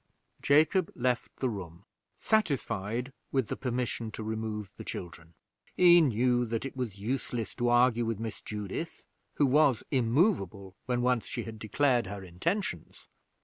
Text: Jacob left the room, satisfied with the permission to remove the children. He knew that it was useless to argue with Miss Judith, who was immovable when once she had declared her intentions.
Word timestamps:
Jacob 0.41 0.91
left 0.95 1.31
the 1.37 1.47
room, 1.47 1.85
satisfied 2.17 3.13
with 3.31 3.49
the 3.49 3.55
permission 3.55 4.09
to 4.09 4.23
remove 4.23 4.73
the 4.75 4.83
children. 4.83 5.35
He 5.75 6.01
knew 6.01 6.43
that 6.45 6.65
it 6.65 6.75
was 6.75 6.97
useless 6.97 7.53
to 7.53 7.69
argue 7.69 8.05
with 8.05 8.19
Miss 8.19 8.41
Judith, 8.41 9.05
who 9.35 9.45
was 9.45 9.83
immovable 9.91 10.75
when 10.87 11.03
once 11.03 11.27
she 11.27 11.43
had 11.43 11.59
declared 11.59 12.07
her 12.07 12.23
intentions. 12.23 13.09